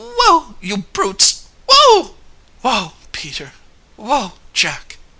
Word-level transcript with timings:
"Whoa, 0.17 0.55
you 0.61 0.77
brutes, 0.77 1.43
whoa!" 1.69 2.15
"Whoa, 2.61 2.93
Peter; 3.11 3.53
whoa, 3.97 4.33
Jack!" 4.51 4.97